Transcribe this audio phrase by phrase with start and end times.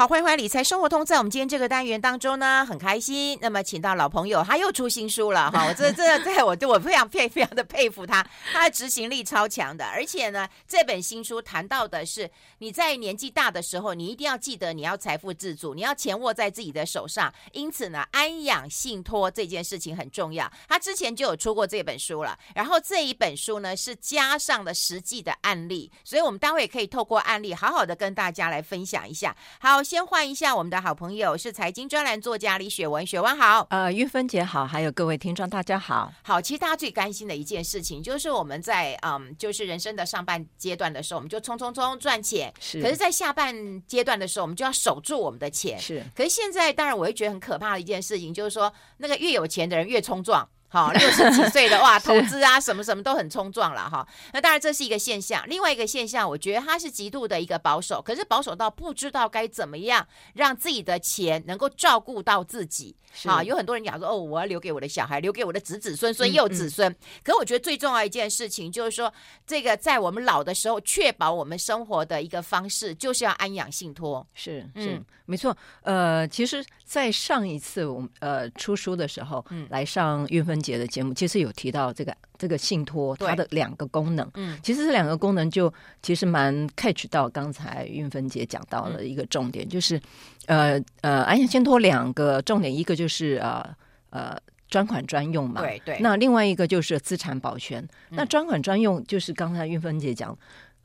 [0.00, 1.02] 好，欢迎回来《理财生活通》。
[1.04, 3.38] 在我们今天这个单元当中呢，很开心。
[3.42, 5.66] 那么，请到老朋友，他又出新书了哈！
[5.68, 9.84] 我这这在我对我非常非非常的佩服他，他的执行力超强的。
[9.84, 17.30] 而且呢，这本新书谈到的是你在年纪大的时候，你一定要记得你要财富自主，你要钱握在自己的手上。
[17.52, 20.50] 因此呢，安养信托这件事情很重要。
[20.66, 29.36] 他之前就有出过这本书了，然后这一本书呢是加上了实际的案例，所以我们待会也可以透过案例好好的跟大家来分享一下。
[29.60, 29.82] 好。
[29.90, 36.40] 先换一下我们的好朋友，是财经专栏作家李雪文，雪文好，呃，玉芬姐好，还有各位听众大家好，好。
[36.40, 42.80] 其实大家最关心的一件事情，就是我们在嗯，就是人生的上半阶段的时候，我们就冲冲冲赚钱，是。
[42.80, 46.00] 可是，在下半阶段的时候，我们就要守住我们的钱，是。
[46.14, 50.48] 可是现在，当然我会觉得很可怕的一件事情，就是说，那个越有钱的人越冲撞。
[50.72, 54.06] 好，六十几岁的哇， 投资啊，什么什么都很冲撞了哈。
[54.32, 62.94] 那当然这是一个现象，另外一个现象，我觉得他是极度的一个保守，可是保守到不知道该怎么样让自己的钱能够照顾到自己。
[63.24, 66.88] 啊，有很多人讲说，哦，我要留给我的小孩，留给我的子子孙孙又子孙。
[66.88, 69.12] 嗯嗯、可我觉得最重要一件事情就是说，
[69.44, 74.24] 这个在我们老的时候，确保我们生活的一个方式，就是要安养信托。
[74.32, 75.56] 是是、嗯，没错。
[75.82, 90.00] 呃，其实，在上一次我们呃出书的时候，嗯，来上运芬姐的节目，其实有提到这个这个信托它的两个功能，嗯，其实这两个功能就其实蛮 catch 到刚才运芬姐讲到了一个重点，嗯、就是
[90.46, 93.64] 呃呃安养信托两个重点，一个就是呃
[94.10, 94.36] 呃
[94.68, 97.80] 专款专用嘛，对对，那另外一个就是资产保全。
[98.10, 100.36] 嗯、那专款专用就是刚才运芬姐讲，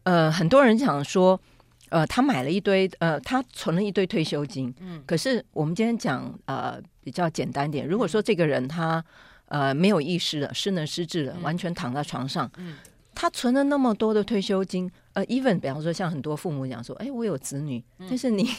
[0.03, 1.41] 呃，很多人讲说，
[1.89, 9.03] 呃，他买了一堆，呃，他存了一堆退休金，嗯，可是我们今天讲呃比较简单点，如果说这个人他
[9.47, 12.49] 呃，没有意识了，失能失智了，嗯、完全躺在床上。
[12.57, 12.75] 嗯，
[13.13, 18.49] 他存了那么多的退休金，呃，even 比方说像很多父母讲说，哎，我有子女，嗯、但是你，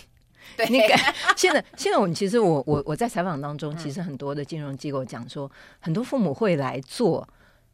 [0.56, 0.66] 对。
[0.70, 0.96] 你敢
[1.36, 7.28] 现在现在我们其实我我我在采访当中，嗯、其实很多的金融机构讲说，很多父母会来做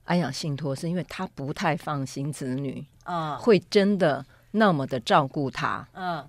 [0.05, 6.27] 安养信托，是因为他不太放心子女，啊，会真的那么的照顾他，嗯，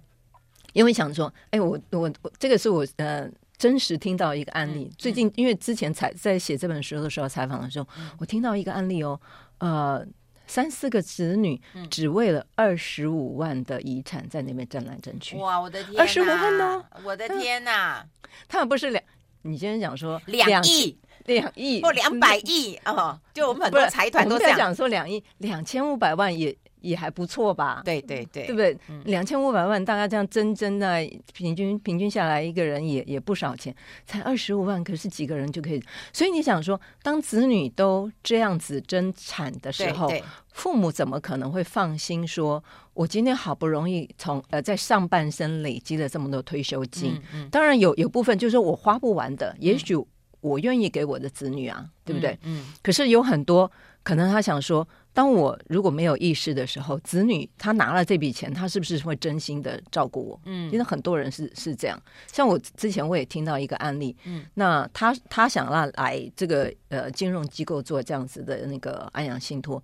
[0.74, 3.30] 因为想说，哎，我我我这个是我呃。
[3.56, 9.18] 真实听到一个案例，最近因为之前采在写这本书的时候采访的时候，我听到一个案例哦，
[9.60, 10.06] 呃，
[10.48, 15.38] 三四个子女只为了二十五万的遗产在那边争来争去。
[15.38, 16.84] 哇，我的天，二十五万呢？
[17.06, 18.06] 我的天哪！
[18.50, 19.02] 他们不是两，
[19.44, 26.54] 你今天讲说两亿、两亿或两百亿 哦，就我们很多财团都这样讲说两亿两千五百万也。
[26.84, 27.82] 也还不错吧？
[27.84, 28.78] 对对对，对不对？
[29.06, 31.00] 两千五百万，大概这样真真的
[31.34, 33.74] 平均平均下来，一个人也也不少钱，
[34.06, 35.82] 才二十五万，可是几个人就可以。
[36.12, 40.12] 所以你想说，当子女都这样子争产的时候，
[40.52, 49.96] 父母怎么可能会放心说，我今天好不容易从呃在上半生累积了这么多退休金，嗯嗯、当然有有部分就是说我花不完的，也许
[50.42, 52.38] 我愿意给我的子女啊，嗯、对不对？
[52.44, 52.66] 嗯。
[52.84, 53.72] 可是有很多
[54.03, 54.88] 可能他想说。
[55.16, 60.41] 当我如果没有意识的时候，子女他拿了这笔钱，他是不是会真心的照顾我？
[60.46, 61.96] 嗯，其实很多人是是这样。
[62.25, 69.80] 像我之前我也听到一个案例，嗯，那他他想要来这个呃金融机构做这样子的那个安阳信托，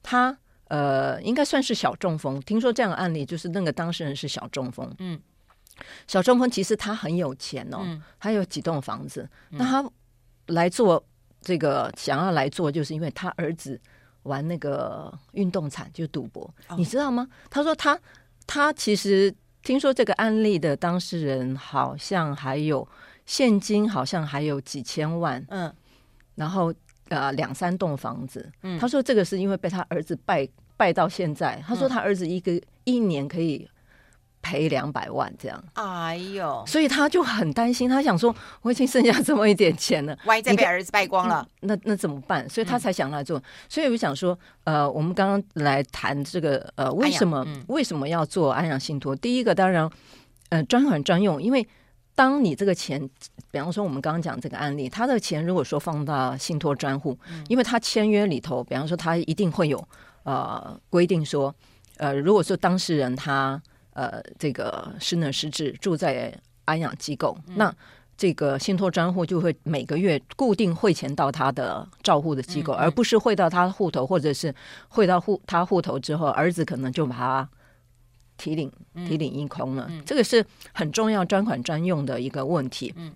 [0.00, 2.40] 他呃应该算是小中风。
[2.42, 5.20] 听说这样的案例就是那个当事人是小中风，嗯，
[6.06, 9.90] 小中风其实他很有钱哦，嗯，他有几栋房子，那他
[10.46, 11.04] 来做
[11.40, 13.80] 这个想要来做，就是因为他儿子。
[14.24, 17.26] 玩那个运动产就赌博，你知道吗？
[17.48, 17.98] 他说他
[18.46, 22.86] 他其实听说这个案例的当事人好像还有
[23.24, 25.72] 现金，好像还有几千万，嗯，
[26.34, 26.74] 然后
[27.08, 33.66] 呃两三栋房子，嗯，他说这个是因为被他儿子败败到现在，他说他儿子一个一年可以。
[34.40, 36.64] 赔两百万这样，哎呦！
[36.66, 42.48] 所以他就很担心，他想说，我已经剩下这么一点钱了，万一再被儿子败光了，那那怎么办？
[42.48, 43.38] 所以他才想来做。
[43.38, 49.14] 嗯、所以我想说，呃，我们刚刚来谈这个，呃，为什么、嗯、为什么要做安养信托？
[49.16, 49.90] 第一个当然，
[50.50, 51.66] 呃，专款专用，因为
[52.14, 53.10] 当你这个钱，
[53.50, 59.86] 比方说我们刚刚讲这个案例，他的钱如果说放到信托专户，嗯、因为他签约里头，比方说他一定会有
[60.22, 61.54] 呃规定说，
[61.96, 63.60] 呃，如果说当事人他。
[63.98, 66.32] 呃，这个失能失智住在
[66.66, 67.74] 安养机构，嗯、那
[68.16, 74.54] 这个信托专户就会每个月固定汇钱到他的照护的机构，而不是汇到他的户头，或者是
[74.88, 77.48] 汇到户他户头之后，儿子可能就把他
[78.36, 79.86] 提领提领一空了。
[79.90, 82.94] 嗯嗯、这个是很重要专款专用的一个问题。
[82.96, 83.12] 嗯，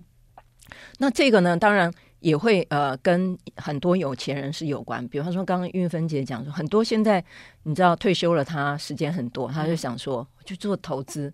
[0.99, 1.93] 那这个呢，当然。
[2.23, 7.23] 也会呃跟很多有钱人是有关，比方说刚刚玉芬姐讲说，很多现在
[7.65, 11.33] 你知道退休了，他时间很多，他就想说去做投资，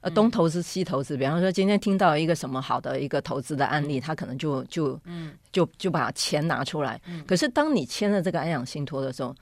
[0.00, 5.32] 呃东投资西投资，比方说今天听到一个什么好的一个投资的案例，他可能就就嗯。
[5.52, 7.00] 就就把钱拿出来。
[7.26, 9.34] 可是当你签了这个安养信托的时候，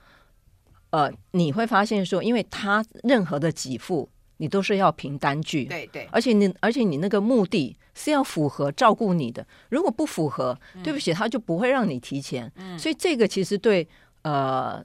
[0.89, 4.09] 呃，你会发现说，因为他任何的给付，
[4.39, 12.51] 你都是要凭单据，对对，而且你而且你那个目的是要符合照顾你的，如果不符合，对不起，他就不会让你提前。
[12.55, 12.77] 嗯。
[12.77, 13.87] 所以这个其实对
[14.23, 14.83] 呃。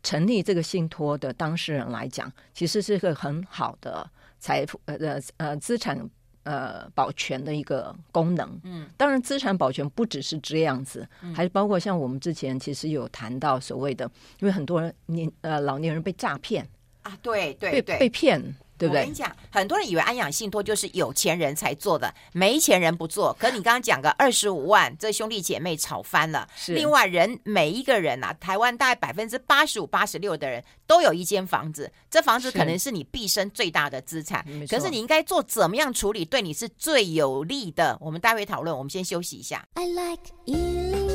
[0.00, 4.08] 成立这个信托的当事人来讲，其实是个很好的
[4.38, 6.08] 财富呃呃呃资产
[6.44, 8.60] 呃保全的一个功能。
[8.62, 14.08] 嗯，当然资产保全不只是这样子，还是包括像我们之前其实有谈到所谓的，
[14.38, 16.66] 因为很多人年呃老年人被诈骗
[17.02, 18.40] 啊，对对对，被骗。
[18.78, 19.00] 对不对？
[19.00, 23.36] 我跟你讲，很多人以为安养信托就是有钱人才做的，没钱人不做。
[23.38, 26.48] 可你刚刚讲个二十五万，这兄弟姐妹吵翻了。
[26.56, 26.74] 是。
[26.74, 34.46] 另外人每一个人啊，台湾大概百分之八十五、八十六的人都有一间房子，这房子可能是你毕生最大的资产。
[34.46, 34.66] 是。
[34.68, 37.98] 可是你应该做怎么样处理，对你是最有利的？
[38.00, 38.76] 我们待会讨论。
[38.76, 39.66] 我们先休息一下。
[39.74, 41.07] I like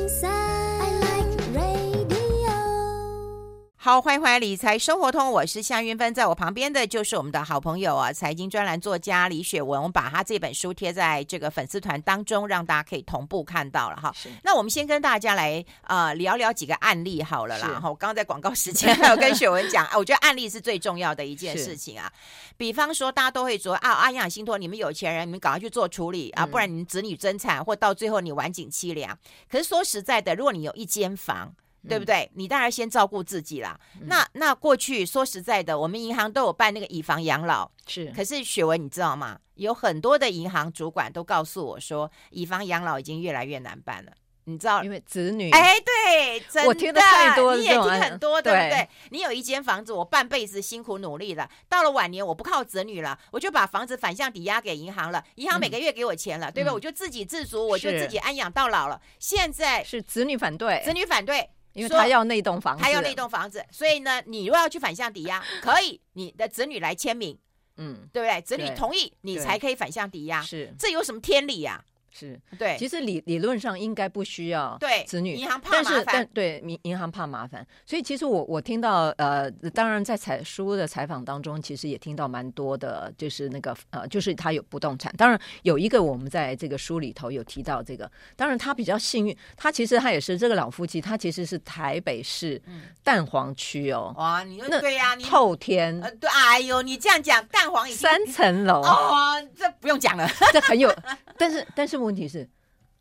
[3.84, 9.78] 好，欢迎回来理财生活通，我是夏云芬，在我旁边的就是我们的好朋友啊，财经专栏作家李雪文。
[9.78, 14.10] 我们把他这本书贴在这个粉丝团当中，让大家可以同步看到了哈。
[14.16, 17.68] 是那我们先跟大家来呃聊聊几个案例好了啦。
[17.74, 22.10] 然后我刚刚在广告时间还有跟雪文讲 啊，我觉得案例是最重要的一件事情啊。
[22.56, 29.20] 比方说，大家都会说啊，安养信托，你们有钱人，你们赶快去做处理啊，不然你们子女争产，或到最后你晚景凄凉。
[29.52, 31.54] 可是说实在的，如果你有一间房，
[31.88, 32.30] 对不对？
[32.36, 33.80] 你当然先照顾自己啦。
[34.00, 38.12] 嗯、那那过去说实在的，我们银行都有办那个以房养老，是。
[38.16, 39.40] 可是雪文，你知道吗？
[39.56, 44.12] 有很多的银行主管都告诉我说，以房养老已经越来越难办了。
[44.46, 45.50] 你知道，因为子女。
[45.52, 48.70] 哎，对，真的，我听的太多，你也听很多，对不对？
[48.72, 56.74] 对你有一间房子，我半辈子辛苦努力了，到了晚年我不靠子女了，我就把房子反向抵押给银行了，银行每个月给我钱了，嗯、对不对？
[56.74, 59.00] 我就自给自足，我就自己安养到老了。
[59.18, 61.50] 现在是子女反对，子女反对。
[61.74, 67.38] 因为他要那栋房子，他要那栋房子，所以呢，你如果要去反向抵押，可以，你的子女来签名，
[67.78, 68.42] 嗯，对不对？
[68.42, 71.84] 子女同意，你才可以反向抵押，是，这有什么天理呀？
[72.14, 72.40] 是。
[72.58, 92.62] 对，其实理理论上应该不需要对子女，银行怕麻烦，但对银银行怕麻烦，所以其实我我听到呃，当然在采书的采访当中，其实也听到蛮多的，就是那个呃，就是他有不动产，当然有一个我们在这个书里头有提到这个，当然他比较幸运，他其实他也是这个老夫妻，他其实是台北市
[93.04, 94.62] 蛋黄区哦，哇，你。
[94.70, 100.94] 那对呀，透天，对，哎呦，你这样讲蛋黄三层楼哦，这不用讲了，这很有，
[101.40, 102.03] 但是但是。
[102.04, 102.48] 问题是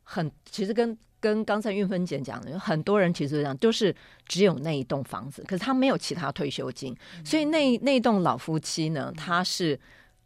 [0.03, 3.95] 很，其实跟跟刚才运芬姐讲的，有很多人其实这样，都是
[4.27, 9.79] 只有那一栋房子，可是他没有其他退休金，嗯、所以那那栋老夫妻呢，他是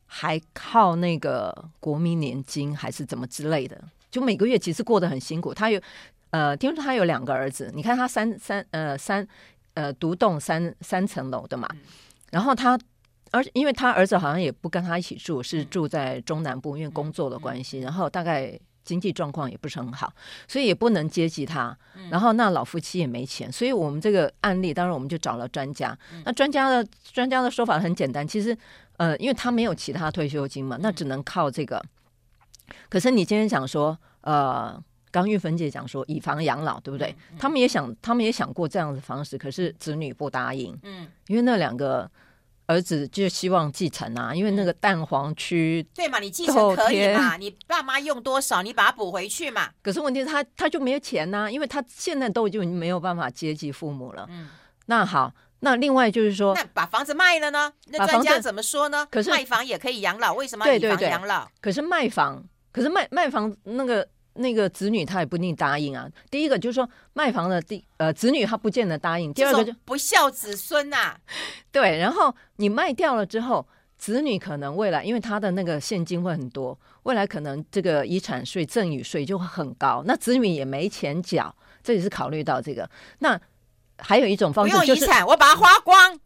[0.07, 5.53] 还靠那个国民年金还是怎么之类的，就每个月其实过得很辛苦。
[5.53, 5.81] 他有
[6.31, 9.27] 呃，听说他有两个儿子，你看他三三呃三
[9.75, 11.69] 呃独栋三三层楼的嘛，
[12.31, 12.79] 然后他。
[13.33, 20.11] 而因为他儿子好像也不跟他一起住，是住在中南部，因为工作的关系，然后大概经济状况也不是很好，
[20.49, 21.77] 所以也不能接济他。
[22.09, 25.99] 然后那老夫妻也没钱，所以我们这个案例，当然我们就找了专家。
[26.25, 28.57] 那专家的专家的说法很简单，其实
[28.97, 31.83] 呃，因为他没有其他退休金嘛，那只能靠这个。
[32.89, 37.15] 可是你今天想说，呃，刚玉芬姐讲说以房养老，对不对？
[37.39, 40.79] 他们也想，他们也想过这样的方式，可是子女不答应。
[40.85, 42.09] 嗯，因为那两个。
[42.67, 49.71] 儿子就希望继承啊，因为那个蛋黄区对嘛，你继承可以嘛，你爸妈用多少，你把它补回去嘛。
[49.83, 54.27] 可是问题是他他就没有钱呐、啊，因为他现在都已经没有办法接济父母了。
[54.29, 54.49] 嗯，
[54.87, 57.73] 那好，那另外就是说，那把房子卖了呢？
[57.87, 59.07] 那专家怎么说呢？
[59.11, 61.49] 可是卖房也可以养老，为什么以房养老？
[61.61, 64.09] 可是卖房，可是卖卖房那个。
[64.37, 66.09] 那个子女他也不一定答应啊。
[66.31, 69.33] 第一个就是说卖房的第呃子女他不见得答应。
[69.33, 71.21] 第二个就不孝子孙呐、啊。
[71.73, 73.67] 对，然后你卖掉了之后，
[73.99, 82.89] 子女可能未来因为他的那个现金会很多，未来可能这个遗产税赠与税就会很高，那子女也没钱缴，这也是考虑到这个。
[83.19, 83.39] 那
[83.99, 86.19] 还有一种方式就是不用遗产，我把它花光。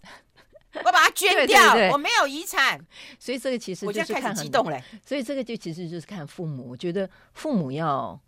[0.73, 2.81] 我把它 捐掉，对对对，我没有遗产，
[3.19, 4.83] 所以这个其实就是看很激动嘞。
[5.05, 8.19] 所以这个就其实就是看父母，我觉得父母要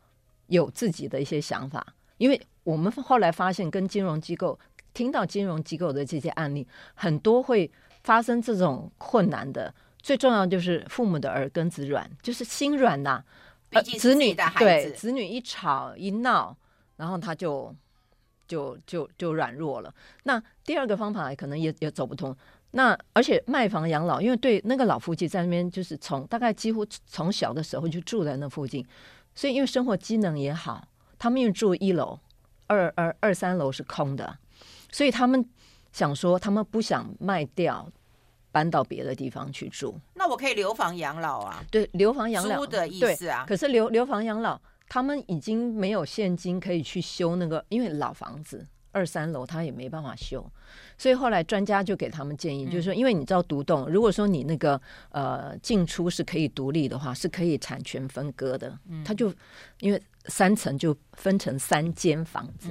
[0.49, 1.87] 有自己的一些想法，
[2.19, 4.59] 因为我们后来发现，跟金融机构
[4.93, 7.71] 听到金融机构的这些案例，很多会
[8.03, 9.73] 发生这种困难的。
[10.01, 13.25] 最重要就是父母的耳根子软，就是心软呐、啊。
[13.71, 16.57] 呃，子女的孩子，对，子女一吵一闹，
[16.97, 17.75] 然后他就。
[18.47, 19.95] 就就就软弱了。
[20.25, 22.37] 那第二个方法可能也也走不通。
[22.75, 28.83] 那而且卖房养老，因为对那个老夫妻在那边，就是从大概几乎从小的时候就住在那附近，
[29.35, 32.19] 所以因为生活机能也好，他们又住一楼，
[32.69, 34.39] 二二二三楼是空的，
[34.91, 35.47] 所以他们
[35.93, 37.87] 想说，他们不想卖掉，
[38.51, 40.01] 搬到别的地方去住。
[40.15, 41.63] 那我可以留房养老啊？
[41.71, 43.45] 对，留房养老租的意思啊。
[43.47, 44.59] 可是留留房养老，
[44.93, 48.67] 他们已经没有现金可以去修那个，因为老房子。
[48.95, 50.47] 二三楼他也没办法修，
[50.99, 58.79] 所以后来专家就给他们建议，就是说，因为你知道独栋，如果说你那个呃进出是可以独立的话，是可以产权分割的。
[59.03, 59.33] 他就
[59.81, 62.69] 因为三层就分成三间房子，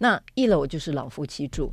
[0.00, 1.72] 那一楼就是老夫妻住，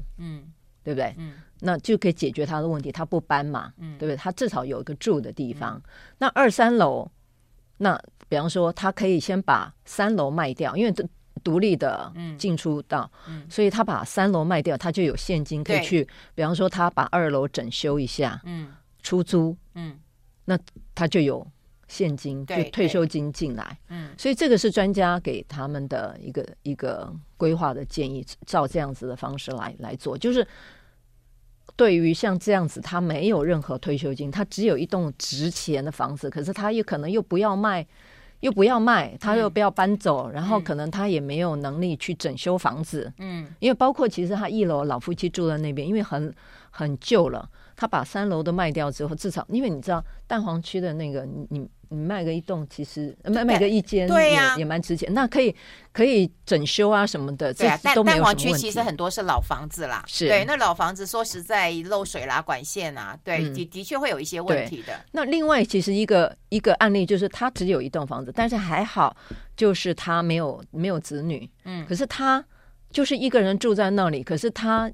[0.84, 1.16] 对不对？
[1.62, 4.16] 那就可以解决他的问题，他不搬嘛，对不对？
[4.16, 5.82] 他至少有一个住的地方。
[6.20, 7.10] 那二三楼，
[7.82, 11.04] 那比方说他可以先把三楼卖掉，因为这。
[11.44, 16.08] 独立的进出道，嗯嗯、所以他把三楼卖掉，他就有现金可以去。
[16.36, 18.72] 比方说，他把二楼整修一下，嗯，
[19.02, 19.98] 出租，嗯，
[20.46, 20.56] 那
[20.94, 21.48] 他就有
[21.88, 30.16] 现金，就退休金进来，嗯，所以这个是专家给他们的一个一个规划的建议，照这样子的方式来来做。
[30.16, 30.48] 就是
[31.76, 37.86] 对于像这样子，他没有任何退休金，他只有一栋值钱的房子，可是他又可能又不要卖。
[38.42, 43.14] 又不要卖，他又不要搬走，嗯、然后可能他也没有能力去整修房子。
[43.20, 46.34] 嗯，因为包括其实他一楼老夫妻住在那边，因为很
[46.72, 51.70] 很旧了，他把三楼都卖掉之后，至少因为你知道蛋黄区的那个你。
[51.94, 55.14] 你卖个一栋，其实卖卖个一间，对呀，也蛮值钱。
[55.14, 55.54] 那可以
[55.92, 57.78] 可以整修啊什么的，对啊。
[57.84, 60.46] 但蛋黄区其实很多是老房子啦，是对。
[60.46, 64.98] 那老房子说实在漏水啦、管线啊，对，的的确会有一些问题的。
[65.12, 69.14] 那另外，其实一个一个案例就是，他只有一栋房子，但是还好，
[69.58, 72.42] 就是他没有没有子女，嗯，可是他
[72.90, 74.90] 就是一个人住在那里，可是他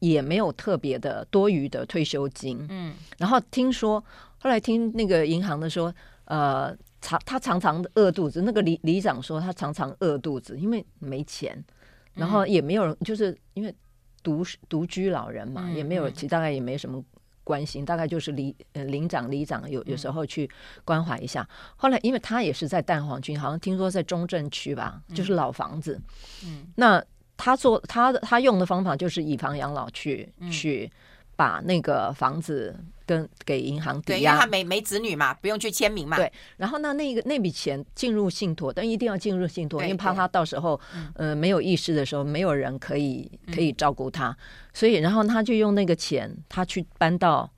[0.00, 4.04] 也没有特别的多余的退休金，嗯，然后听说。
[4.44, 5.92] 后来听那个银行的说，
[6.26, 8.42] 呃，常他常常饿肚子。
[8.42, 11.64] 那个里里长说他常常饿肚子，因为没钱，
[12.12, 13.74] 然后也没有人，就是因为
[14.22, 17.02] 独独居老人嘛，也没有，其实大概也没什么
[17.42, 20.46] 关心，大概就是里呃邻长里长有有时候去
[20.84, 21.48] 关怀一下。
[21.74, 25.98] 后来因为他也是在蛋黄区，好像听说在中正区吧，就是老房子，
[26.44, 27.02] 嗯，那
[27.38, 30.92] 他做他的他用的方法就是以房养老去去
[31.34, 32.78] 把那个房子。
[33.06, 36.16] 跟给银行抵押，因为他没没子女嘛，不用去签名嘛。
[36.16, 44.36] 对，然后那那个那笔钱进入信托，但一定要进入信托，因为怕他到时候对呃没有意识的时候，没有人可以可以照顾他，嗯、
[44.72, 47.50] 所以然后他就用那个钱，他去搬到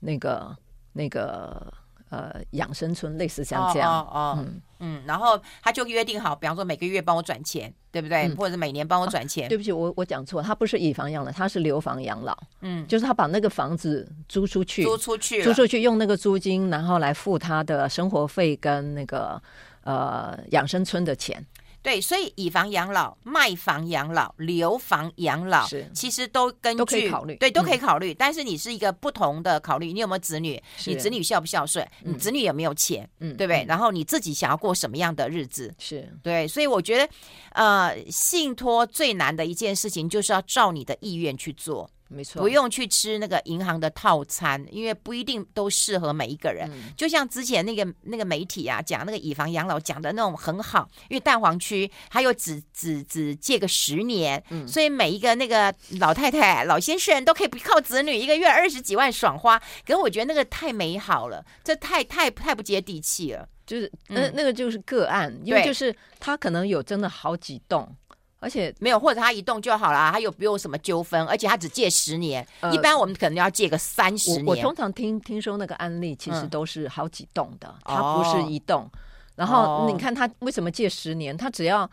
[0.00, 0.56] 那个
[0.92, 1.72] 那个。
[2.10, 4.36] 呃，养生村类似像这样，哦，哦，哦。
[4.38, 8.28] 嗯嗯，然后他就约定好，比方说每个月帮我转钱，对不对？
[8.28, 9.46] 嗯、或者每年帮我转钱。
[9.46, 12.36] 啊、对不起，我我讲错，他不是以房养老，他是留房养老。
[12.60, 19.40] 嗯，就是他把那个房子租出去，租出去，租出去用那个租金，然后来付他的生活费跟那个
[19.82, 21.44] 呃养生村的钱。
[21.82, 28.12] 对，所以以房养老、卖房养老、留房养老，是其实都根据都可以考虑，对，都可以考虑。
[28.12, 30.60] 嗯、但是你是一个不同的考虑，你有没有子女？
[30.86, 31.84] 你子女孝不孝顺？
[32.04, 33.08] 嗯、你子女有没有钱？
[33.20, 33.64] 嗯，对不对？
[33.64, 35.74] 嗯、然后你自己想要过什么样的日子？
[35.78, 37.08] 是对，所以我觉得，
[37.52, 41.88] 呃，信托最难的一件事情就是要照你的意愿去做。
[42.08, 46.68] 没错，不用去吃那个银行的套餐，因为不一定都适合每一个人。
[46.72, 59.58] 嗯、就像之前那个那个媒体啊，讲那个以房养老讲的那种很好，因为蛋黄区还有只只只借个十年，嗯、所以每一个那个老太太、老先生都可以不靠子女，一个月二十几万爽花。
[59.86, 63.46] 可是我觉得那个太美好了，这太太太不接地气了。
[63.66, 67.94] 就是那那个就是个案，嗯、因为就是他可能有真的好几栋。
[68.40, 74.46] 而且没有，或者他一栋就好了，他又不用什么纠纷，而且他只借十年，呃、一般我们可能要借个三十年。
[74.46, 78.82] 我，我通常听听说那个案例，其实都是好几栋的，嗯、他不是一栋。
[78.82, 78.90] 哦、
[79.34, 81.36] 然后你看他为什么借十年？
[81.36, 81.90] 他只要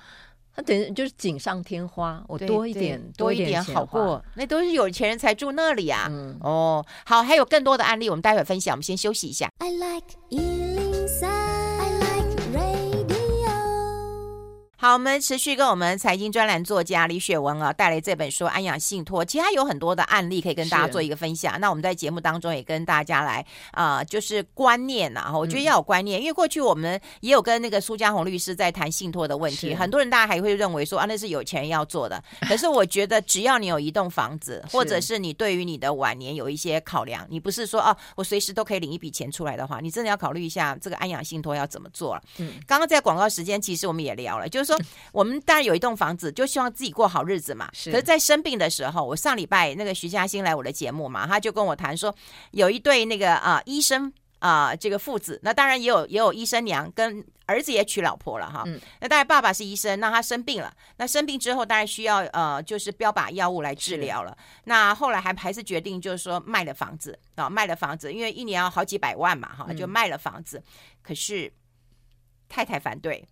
[0.56, 6.08] 他等于就是锦上添花，我多一点多一点好过，那都是有钱人才住那里啊。
[6.10, 8.74] 嗯、哦，好，还有更多的案例，我们待会儿分享。
[8.74, 9.50] 我们先休息一下。
[9.58, 10.16] I like
[14.86, 21.60] 好，我们持续跟我们财经专栏作家李雪文啊带来这本书《安养信托》，其实它有很多的案例可以跟大家做一个分享。
[21.60, 32.24] 那我们在节目当中也跟大家来啊、呃，就是观念呐、啊，我觉得要有观念，嗯、因为过去我们也有跟那个苏家红律师在谈信托的问题，很多人大家还会认为说啊，那是有钱人要做的。
[32.48, 42.22] 可是我觉得，只要你有一栋房子，或者是你对于你的晚年有一些考量，你不是说哦，我随时都可以领一笔钱出来的话，你真的要考虑一下这个安养信托要怎么做了。
[42.38, 44.75] 嗯，刚刚在广告时间，其实我们也聊了，就是说。
[44.78, 47.70] 说，我们当然有一栋房子，就希望自己过好日子嘛。
[47.74, 47.92] 是。
[47.92, 52.14] 可是，在生病的时候，我上礼拜那个徐嘉欣来我的节目嘛，他就跟我谈说，
[52.52, 58.64] 有一对那个啊医生啊这个父子，那当然也有也有医生娘跟儿子也娶老婆了哈。
[58.66, 58.80] 嗯。
[59.00, 64.38] 那当然爸爸是医生，那他生病了，那生病之后当然需要呃就是标靶药物来治疗了。
[64.66, 70.58] 那后来还还是决定就是说卖了房子啊，卖了房子，因为一年要好几百万嘛哈，就卖了房子。
[70.58, 70.64] 嗯。
[71.02, 71.52] 可是
[72.50, 73.28] 太太反对。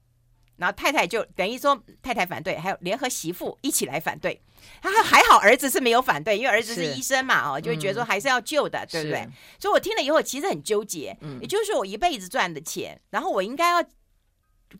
[0.57, 4.41] 然后太太就等于说太太反对，还有联合媳妇一起来反对。
[4.81, 9.27] 他还好儿子是没有反对，因为儿子是医生嘛，哦，就会觉得说还是要救的，嗯、对不对？
[9.59, 11.17] 所以我听了以后其实很纠结。
[11.21, 13.83] 嗯，也就是说我一辈子赚的钱，然后我应该要。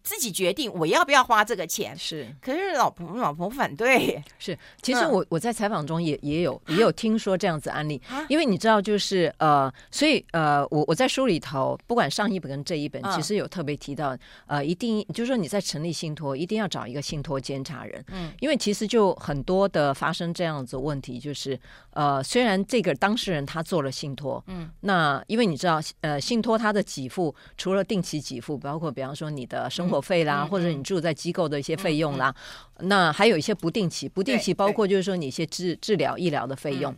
[0.02, 1.96] 自己决定我要不要花这个钱。
[1.98, 4.22] 是，可是老婆老婆反对。
[4.40, 4.58] 是。
[4.82, 21.60] 其实我、嗯、我在采访中也也有也有听说这样子案例，啊、因为你知道就是呃，所以呃，我我在书里头不管上一本跟这一本，其实有特别提到、嗯、呃，一定就是说你在成立信托一定要找一个信托监察人，嗯，因为其实就很多的发生这样子问题，就是
[21.92, 32.34] 呃，虽然这个当事人他做了信托，嗯，那因为你知道呃，信托他的给付除了定期给付，包括比方说你的生活费啦，或者你住在机构的一些费用啦，
[32.80, 36.94] 那还有一些不定期，不定期包括就是说你一些治治疗医疗的费用。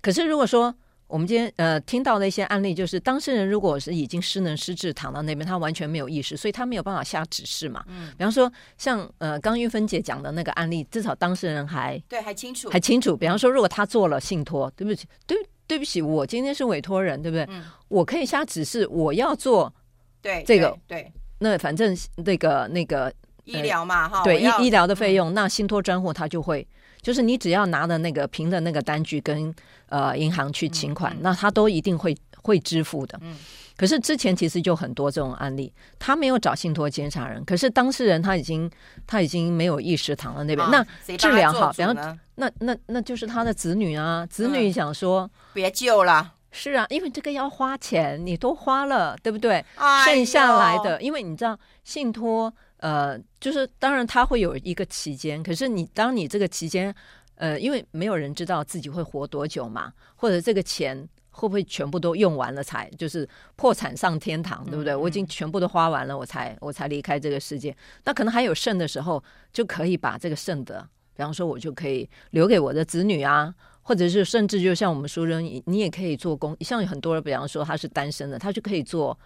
[0.00, 0.74] 可是如果说
[1.08, 7.84] 我们今天呃听到的一些案例，就是当事人如果是已经失能失智躺到那边，他完全没有意识，所以他没有办法下指示嘛。
[7.86, 13.16] 嗯，比方说像呃刚玉芬姐讲的那个案例，至少当事人还对还清楚还清楚。
[13.16, 15.36] 比方说，如果他做了信托，对不起，对
[15.68, 17.46] 对不起，我今天是委托人，对不对？
[17.50, 19.72] 嗯，我可以下指示，我要做
[20.20, 21.12] 对这个对。
[21.38, 23.12] 那反正那个那个
[23.44, 26.66] 医疗嘛哈，对医医疗的费用，那信托专户他就会，
[27.00, 29.54] 就是你只要拿的那个凭的那个单据跟
[29.88, 33.18] 呃银行去请款，那他都一定会会支付的。
[33.22, 33.36] 嗯，
[33.76, 38.70] 可是之前其实就很多这种案例，他没有找信托监察人，可是当事人他已经
[39.06, 46.32] 他已经没有意识躺在那边，那治疗好，比方那那那就是他的子女啊，子女想说别救了。
[46.58, 49.62] 是啊，因为这个要花钱，你都花了，对不对？
[50.06, 56.92] 剩下来的，因为你知道信托，呃，就是当然它会有一个期间，可是你当你这个期间，
[57.34, 64.96] 呃，因为没有人知道自己会活多久嘛，或者这个钱会不会全部都用完了才就是破产上天堂，对不对？
[64.96, 67.76] 我已经全部都花完了，我才我才离开这个世界。
[68.04, 73.54] 那可能还有剩的时候，就可以把这个剩的，比方说我就可以留给我的子女啊。
[73.86, 79.16] 或者是甚至就像我们说的，你你也可以做公，像有很多人，比方说他是单身的，他就可以做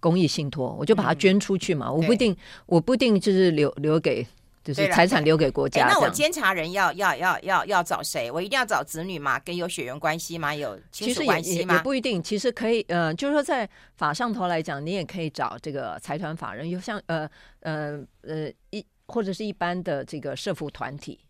[0.00, 1.88] 公益信托，我就把它捐出去嘛。
[1.88, 4.26] 嗯、我不一定，我不一定就是留留给，
[4.64, 5.86] 就是财产留给国家。
[5.86, 8.30] 那我监察人要要要要要找谁？
[8.30, 9.38] 我一定要找子女嘛？
[9.40, 10.54] 跟有血缘关系吗？
[10.54, 11.74] 有亲属关系吗？
[11.74, 12.22] 也，也不一定。
[12.22, 17.28] 其实可以，呃，就是说在法上头来讲，你也可以找这个财团法人，有像呃
[17.60, 21.20] 呃呃一或者是一般的这个社福团体。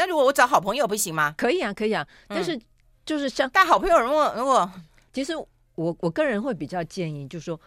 [0.00, 1.34] 那如果我找好朋友不行吗？
[1.36, 2.06] 可以啊，可以啊。
[2.26, 2.58] 但是
[3.04, 4.70] 就是像带、嗯、好朋友，如果如果
[5.12, 5.36] 其实
[5.74, 7.60] 我我个人会比较建议，就是说，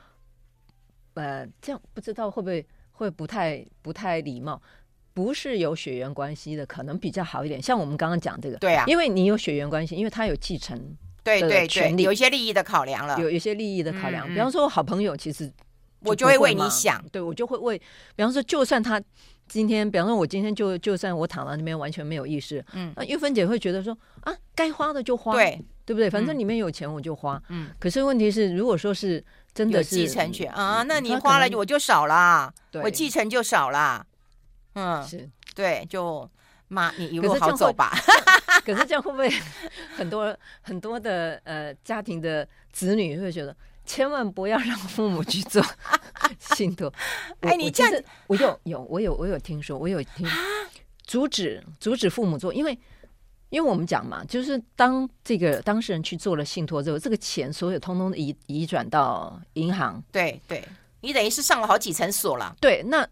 [1.14, 4.60] 呃，这样不知道会不会会不太不太礼貌。
[5.14, 7.62] 不是有血缘关系的，可能比较好一点。
[7.62, 14.28] 像我们刚刚讲这个，对啊，因为你有血缘关系，因为他有继承对对权利，有一些利益的考量了，有一些利益的考量。
[14.28, 15.54] 嗯、比方说，好朋友其实就
[16.06, 17.78] 我就会为你想，对我就会为，
[18.16, 19.00] 比方说，就算他。
[19.48, 26.10] 今天，比方说，我今天就就算我躺在那边完全没有意识，嗯，那玉芬姐会觉得说啊，该花的就花，对，对不对？
[26.10, 27.70] 反正里面有钱我就花，嗯。
[27.80, 32.52] 可是问题是，如果说是真的是继承权啊，那你花了我就少了，
[32.84, 34.06] 我继承就少了，
[34.76, 36.28] 嗯，是对，就
[36.70, 37.92] 妈，你一路好走吧。
[38.66, 39.30] 可是这样会不会
[39.96, 43.56] 很多很多的呃家庭的子女会觉得？
[43.86, 45.64] 千万不要让父母去做
[46.40, 46.92] 信托。
[47.42, 50.28] 哎，你这样，我有有我有我有听说，我有听
[51.04, 52.78] 阻止阻止父母做，因为
[53.50, 60.02] 因为我们讲嘛，就是当这个当事人去做了信托之后，这个钱所有通通移移转到银行。
[60.12, 60.68] 对对，
[61.02, 62.56] 你等于是上了好几层锁了。
[62.60, 63.08] 对，那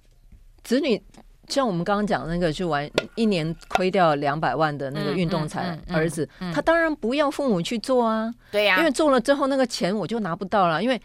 [0.63, 1.01] 子女。
[1.51, 8.33] 像我们刚刚讲那个，去玩一年亏掉两百万的那个运动彩儿子，他当然不要父母去做啊。
[8.49, 10.99] 对呀，因为做了之后那个钱我就拿不到了，因为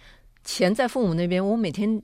[0.44, 2.00] 钱在父母那边，我每天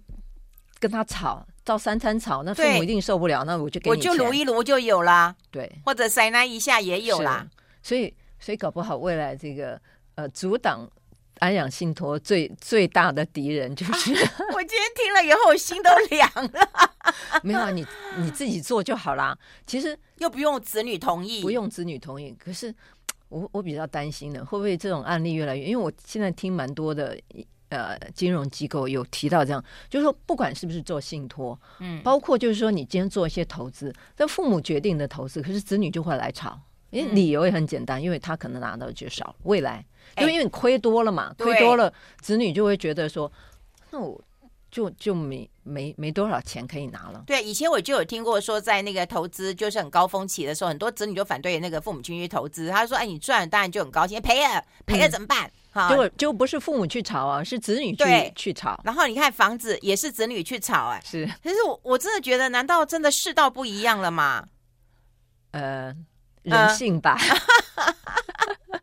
[0.81, 5.35] 跟他吵，照三餐吵，那父母一定受不了，那我就给你，我就撸一撸就有啦。
[5.53, 7.47] 对，或者塞那一下也有啦。
[7.83, 9.81] 所以，所以搞不好未来这个
[10.17, 10.91] 呃阻挡。
[11.43, 16.69] 安养信托最最大的敌人就是、啊、 我今天听了以后，我心都凉了。
[17.43, 17.85] 没有啊，你
[18.17, 19.37] 你自己做就好啦。
[19.67, 22.33] 其实又不用子女同意，不用子女同意。
[22.39, 22.73] 可是
[23.29, 25.65] 我我比较担心的，会不会这种案例越来越？
[25.65, 27.19] 因为我现在听蛮多的
[27.71, 36.57] 呃金融机构有提到这样，就是说不管是不是做信托，嗯，包括就是说你今天做一些投资，但父母决定的投资，可是子女就会来吵，
[36.91, 39.85] 因为理由也很简单，因为他可能拿到就少，未来
[40.19, 43.31] 因为因为你亏多了嘛，亏多了，子女就会觉得说，
[43.91, 44.21] 那我。
[44.73, 47.23] 就就没没没多少钱可以拿了。
[47.27, 52.71] 对，以前我就有听过说，在那个投资就是很高峰期的时候，很多子女就反对那个父母亲去投资。
[52.71, 55.41] 他说：“哎，你赚了当然就很高兴，赔了赔了怎么办？”
[55.73, 58.81] 哈、嗯，就就不是父母去炒啊，是子女去去炒。
[58.83, 61.27] 然后你看房子也是子女去炒，哎，是。
[61.45, 64.47] 可是我我真的觉得，难道真的世道不一样了吗？
[65.51, 65.95] 呃，
[66.43, 67.19] 人性吧。
[67.77, 67.93] 呃、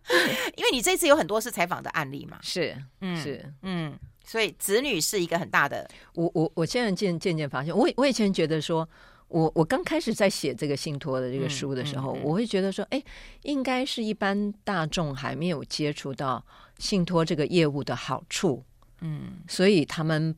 [0.58, 2.40] 因为你这次有很多是采访的案例嘛。
[2.44, 3.98] 是，嗯，是，嗯。
[4.26, 8.88] 所以子女是一个很大的，我我我现在渐渐渐发现，我我以前觉得说，
[9.28, 13.04] 我我刚开始在写这个信托的这个书的时候，嗯嗯嗯、我会觉得说，哎，
[13.42, 16.46] 应该是一般大众还没有接触到
[16.78, 18.64] 信托这个业务的好处，
[19.02, 20.36] 嗯，所以他们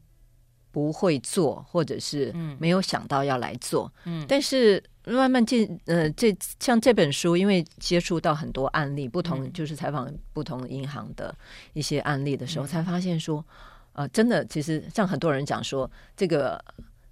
[0.71, 11.35] 不会做，或者是没有想到要来做，嗯，但是慢慢进，呃，这像这本书，因为接触到很多案例，不同就是采访不同银行的
[11.73, 13.45] 一些案例的时候，嗯、才发现说。
[13.93, 16.63] 呃，真的，其实像很多人讲说，这个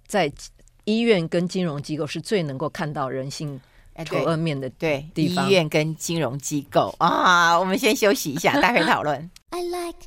[0.06, 0.32] 在
[0.84, 3.60] 医院跟金融机构是最能够看到人性
[4.06, 5.46] 丑恶面的对地方。
[5.46, 9.30] 医院跟金融机构啊，我们先休息一下，待会讨论。
[9.52, 9.98] I like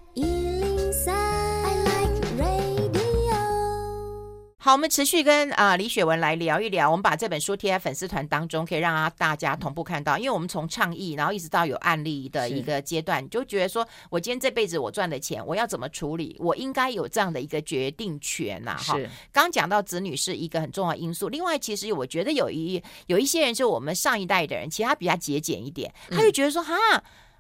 [4.66, 6.90] 好，我们持续跟啊、呃、李雪文来聊一聊。
[6.90, 10.18] 我们把这本书贴在粉丝团当中，可以让大家同步看到。
[10.18, 16.38] 因为我们从倡议，然后一直到有案例的一个阶段，你就觉得说，我今天这辈子我赚的钱，我要怎么处理？
[16.40, 18.78] 我应该有这样的一个决定权呐、啊。
[18.78, 18.98] 哈，
[19.34, 21.28] 刚讲到子女是一个很重要因素。
[21.28, 26.74] 另外，其实我觉得有一有一些人，就我们上一代的人，其实他比较节俭一点，他就觉得说，哈，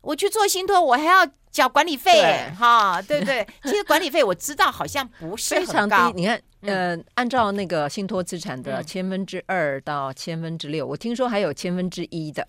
[0.04, 1.28] 我去做信托，我还要。
[1.54, 3.46] 缴管理费，哈，对不对？
[3.62, 6.12] 其实管理费我知道好像不是很高。
[6.16, 12.44] 你看，呃，按照那个信托资产的千分之二到千分之六，我听说还有千分之一的。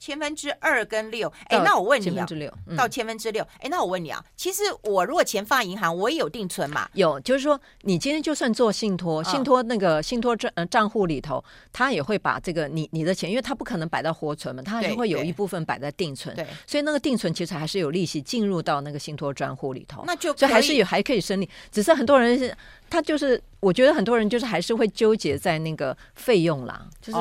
[0.00, 6.88] 千分之二跟六，哎，那我问你啊，千分之六到千分之六，哎，那我问你啊，其实我如果钱放银行，我也有定存嘛？
[6.94, 10.34] 有，就是说你今天就算做信托，信托那个信托
[10.70, 22.56] 账户里头，他也会把这个你你的钱，因为他不可能摆到活存嘛，他还是会有一部分摆在定存，对，所以那个定存其实还是有利息进入到那个信托账户里头，那就所以还是有还可以申领，只是很多人是。
[22.90, 27.18] 他就是，我觉得很多人就是还是会纠结在那个费用啦，就是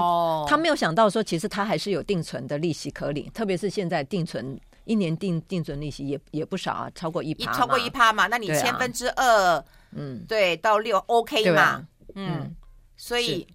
[0.50, 12.56] 他没有想到说，其实他还是有定存的利息可领，特别是现在定存一年定定存利息也也不少啊，超过一趴，超过一趴嘛，那你千分之二，嗯，对，到六 OK 嘛，嗯，
[12.98, 13.48] 所以。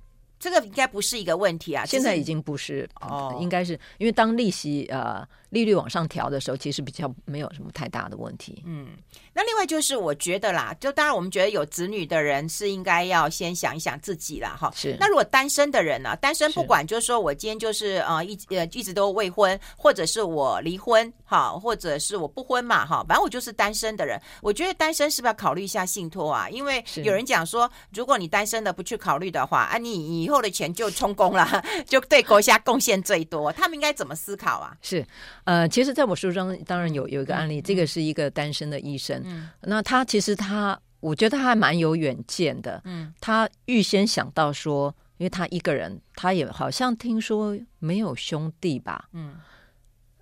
[0.44, 8.62] 这个应该不是一个问题啊，现在已经不是哦，应该是因为当利息呃利率往上调的时候，其实比较没有什么太大的问题。
[8.66, 8.88] 嗯，
[9.32, 14.54] 那另外就是我觉得啦，就当然我们觉得有子女的人是应该要先想一想自己啦。
[14.60, 14.70] 哈。
[14.76, 14.94] 是。
[15.00, 16.16] 那如果单身的人呢、啊？
[16.16, 24.20] 单身不管就是说我今天就是呃一呃一直都未婚，或者是我离婚哈，或者是我不婚嘛哈，反正我就是单身的人。
[24.42, 26.50] 我觉得单身是不是要考虑一下信托啊？
[26.50, 30.33] 因为有人讲说，如果你单身的不去考虑的话，啊你以后。
[30.40, 31.46] 的钱就充公了，
[31.86, 33.52] 就对国家贡献最多。
[33.52, 34.76] 他们应该怎么思考啊？
[34.82, 35.04] 是，
[35.44, 39.22] 呃，其实，在我书中当然有有一个案例，嗯、这个是一个单身的医生。
[39.24, 42.80] 嗯，那他其实他，我觉得他还蛮有远见的。
[42.84, 49.08] 嗯，他预先想到说，因为他一个人，他也好像听说没有兄弟吧。
[49.12, 49.36] 嗯，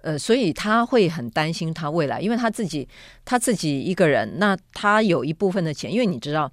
[0.03, 2.89] 呃，所以他会很担心他未来，因为他自己
[3.25, 6.51] 他自己一个人，那他有一部分的钱，因为你知道。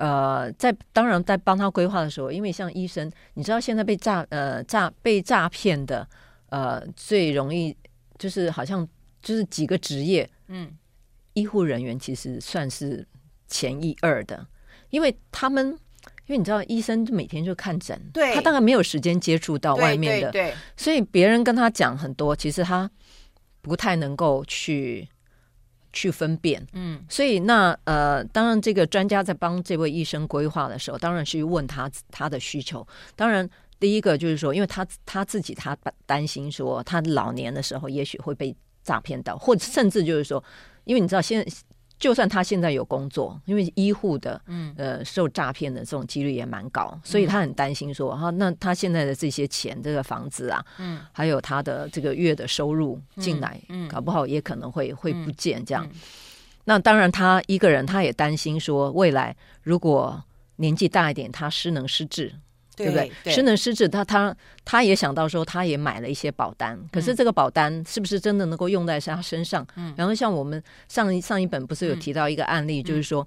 [0.00, 6.08] 呃，在当然在帮他规划的时候，因为像医生，你知道现在被诈呃诈被诈骗的
[6.48, 7.76] 呃最容易
[8.18, 8.88] 就是好像
[9.20, 10.72] 就是几个职业，嗯，
[11.34, 13.06] 医护人员其实算是
[13.46, 14.46] 前一二的，
[14.88, 15.66] 因为他们
[16.26, 22.90] 因为你知道医生每天就看诊，对，他当然没有时间接触到外面的，对，对，对，所以别人跟他讲很多，其实他
[23.60, 25.06] 不太能够去。
[25.92, 32.86] 去分辨，嗯，所以那呃，当然这个专家在帮这位医生规划的时候，当然是问他他的需求。
[33.16, 33.48] 当然，
[33.78, 35.76] 第一个就是说，因为他他自己他
[36.06, 40.42] 担心说，他老年的时候也许会被诈骗到，或者甚至就是说，
[40.84, 41.52] 因为你知道现在。
[42.00, 55.86] 就算他现在有工作，因为医护的，嗯，呃，受诈骗的这种几率也蛮高，嗯、所以他很担心说，哈、嗯，那他现在的这些钱，这个房子啊，嗯，还有他的这个月的收入进来，嗯，搞不好也可能会会不见这样。
[56.64, 60.22] 那当然，他一个人他也担心说，未来如果
[60.56, 62.32] 年纪大一点，他失能失智，
[62.76, 63.12] 对不对？
[63.24, 69.66] 对，失能失智，他他他也想到说，他也买了一些保单，可是这个保单是不是真的能够用在他身上？
[69.76, 73.26] 嗯，然后像我们上一上一本不是有提到一个案例，嗯、就是说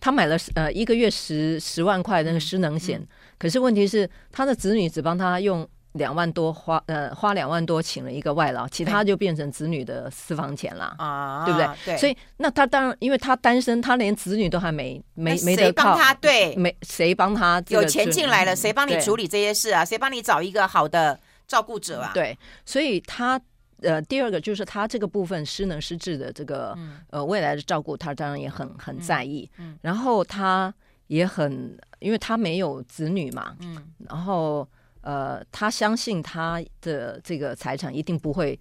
[0.00, 5.68] 他买了呃一个月十十万块那个失能险，嗯嗯、可是问题是他的子女只帮他用。
[5.92, 11.68] 两万多花呃花两万多请了一个外劳，其他就变成子女的私房钱了啊，对不对？
[11.84, 16.14] 对，所以那他当然，因为他单身，他连子女都还没没没得靠，谁帮他？
[16.14, 17.62] 对，没谁帮他？
[17.68, 19.84] 有钱进来了，谁帮你处理这些事啊？
[19.84, 22.10] 谁帮你找一个好的照顾者啊？
[22.14, 23.38] 对，所以他
[23.82, 26.74] 呃第二个就是他这个部分失能失智的这个
[27.10, 29.50] 呃未来的照顾，他当然也很很在意。
[29.58, 30.72] 嗯，然后他
[31.08, 34.66] 也很，因为他没有子女嘛，嗯，然后。
[35.02, 38.58] 呃，他相信他的这个财产一定不会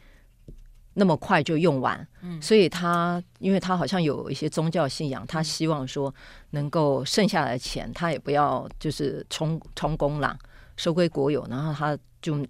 [0.94, 6.14] 那么快就用完，嗯，所以他因为他好像有一些宗教信仰，他希望说
[6.50, 10.38] 能够剩下来的钱，他也不要就是充充公啦，
[10.76, 12.46] 收归国有，然后他就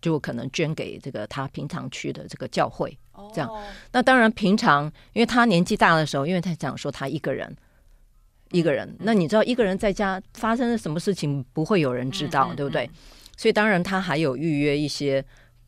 [0.00, 2.96] 就可能捐给这个他平常去的这个教会，
[3.34, 3.50] 这样。
[3.90, 7.54] 那当然，平常因为他年纪大的时候，因为他讲说他一个人
[8.52, 12.88] 一个人，那你知道一个人在家发生了什么事情，不会有人知道，对不对？
[13.40, 15.24] 所以当然，他还有预约一些，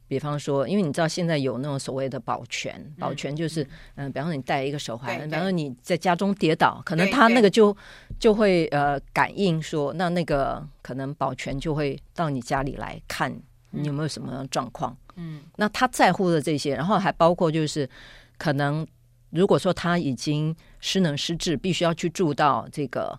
[0.06, 3.62] 比方说，因为你知道现在有那种所谓的保全，保全就是，
[3.94, 7.74] 嗯、呃，比方说你戴一个手环，比方说你在家中跌倒，可能他那个就
[8.20, 13.34] 就会呃感应说，那那个可能保全就会到你家里来看
[13.70, 14.94] 你有没有什么状况。
[15.16, 17.88] 嗯，那他在乎的这些，然后还包括就是，
[18.36, 18.86] 可能
[19.30, 23.18] 如果说他已经失能失智，必须要去住到这个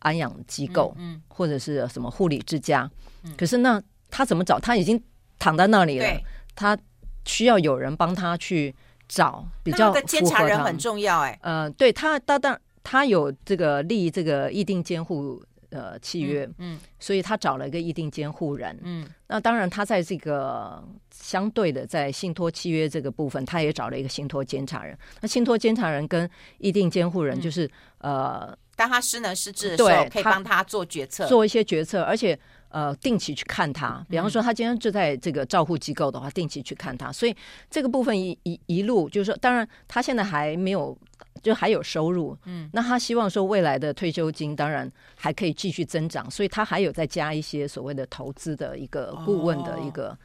[0.00, 2.90] 安养机构，嗯，或者是什么护理之家，
[3.38, 3.82] 可是那。
[4.12, 4.58] 他怎么找？
[4.58, 5.00] 他已经
[5.38, 6.20] 躺在那里了。
[6.56, 6.76] 他
[7.24, 8.74] 需要有人帮他去
[9.08, 10.06] 找比较符合他。
[10.08, 11.38] 监察人很重要哎。
[11.42, 20.82] 呃，对他，他当他有这个立这个议定监护呃契约，嗯，嗯，所以他找了一个议定监护人，嗯，那当然他在这个
[21.12, 24.98] 相对的在信托契约这个部分，他也找了一个信托监察人。
[25.20, 27.64] 那信托监察人跟议定监护人就是、
[27.98, 32.38] 嗯、呃，当他失能失智的时候，可以帮他做决策，做一些决策，而且。
[32.72, 37.10] 呃，定期去看他，比方说他今天就在这个照护机构的话，嗯、定期去看他。
[37.10, 37.34] 所以
[37.68, 40.96] 这个部分一一一路就是说，当然他现在还没有，
[41.42, 42.38] 就还有收入。
[42.44, 50.10] 嗯，那他希望说未来的退休金当然还可以继续增长，所以他还有再加一些所谓的投资的一个顾问的一个。
[50.10, 50.18] 哦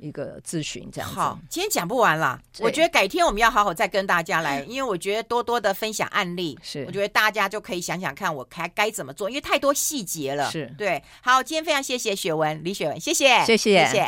[0.00, 1.16] 一个咨询这样子。
[1.16, 2.40] 好，今天讲不完了。
[2.60, 10.50] 我觉得改天我们要好好再跟大家来，因为我觉得多多的分享案例，是我觉得大家就可以想想看，我该该怎么做，因为太多细节了。
[10.50, 11.02] 是对。
[11.20, 14.04] 好，今天非常谢谢雪文李雪文，谢谢，谢谢，谢谢。